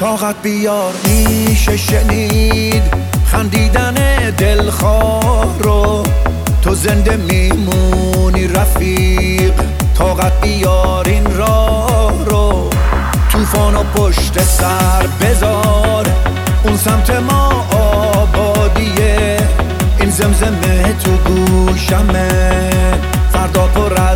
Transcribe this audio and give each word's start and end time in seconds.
طاقت 0.00 0.34
بیار 0.42 0.92
میشه 1.04 1.76
شنید. 1.76 2.82
خندیدن 3.26 3.94
دلخواه 4.38 5.58
رو 5.58 6.02
تو 6.62 6.74
زنده 6.74 7.16
میمونی 7.16 8.48
رفیق. 8.48 9.52
طاقت 9.98 10.40
بیار 10.40 11.08
این 11.08 11.36
راه 11.36 12.24
رو. 12.24 12.70
توفان 13.32 13.74
و 13.74 13.82
پشت 13.82 14.42
سر 14.42 15.06
بذار. 15.20 16.06
اون 16.64 16.76
سمت 16.76 17.10
ما 17.10 17.66
آبادیه. 17.70 19.36
این 20.00 20.10
زمزمه 20.10 20.94
تو 21.04 21.10
گوشمه. 21.10 22.70
فردا 23.32 23.66
پر 23.66 24.11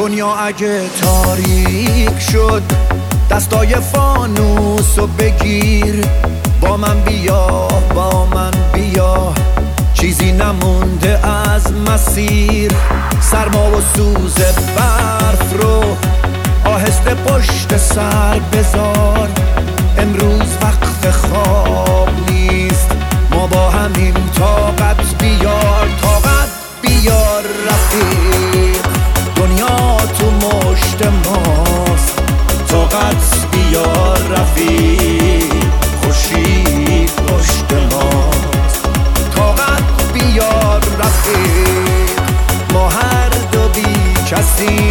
دنیا 0.00 0.34
اگه 0.34 0.80
تاریک 1.02 2.18
شد 2.32 2.62
دستای 3.30 3.74
فانوس 3.74 4.98
و 4.98 5.06
بگیر. 5.06 6.06
با 6.60 6.76
من 6.76 7.00
بیا 7.00 7.68
با 7.94 8.26
من 8.26 8.50
بیا. 8.72 9.34
چیزی 9.94 10.32
نمونده 10.32 11.28
از 11.28 11.72
مسیر. 11.72 12.72
سرما 13.20 13.70
و 13.70 13.80
سوز 13.96 14.34
برف 14.76 15.62
رو 15.62 15.96
آهسته 16.64 17.14
پشت 17.14 17.76
سر 17.76 18.40
بذار. 18.52 19.28
امروز 19.98 20.56
وقت 20.62 21.10
خواب 21.10 22.10
نیست 22.30 22.90
ما 23.30 23.46
با 23.46 23.70
همیم. 23.70 24.29
کسی 44.30 44.89